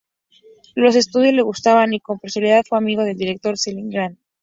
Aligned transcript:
Los 0.73 0.95
estudios 0.95 1.35
le 1.35 1.43
gustaban 1.43 1.93
y 1.93 1.99
con 1.99 2.17
posterioridad 2.17 2.63
fue 2.67 2.79
amigo 2.79 3.03
del 3.03 3.15
director, 3.15 3.55
Cecil 3.55 3.87
Grant. 3.91 4.17